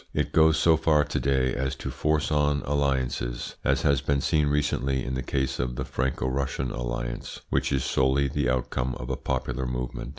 It 0.15 0.31
goes 0.31 0.57
so 0.57 0.77
far 0.77 1.03
to 1.03 1.19
day 1.19 1.53
as 1.53 1.75
to 1.75 1.91
force 1.91 2.31
on 2.31 2.63
alliances, 2.65 3.53
as 3.63 3.83
has 3.83 4.01
been 4.01 4.19
seen 4.19 4.47
recently 4.47 5.05
in 5.05 5.13
the 5.13 5.21
case 5.21 5.59
of 5.59 5.75
the 5.75 5.85
Franco 5.85 6.27
Russian 6.27 6.71
alliance, 6.71 7.41
which 7.51 7.71
is 7.71 7.83
solely 7.85 8.27
the 8.27 8.49
outcome 8.49 8.95
of 8.95 9.11
a 9.11 9.15
popular 9.15 9.67
movement. 9.67 10.09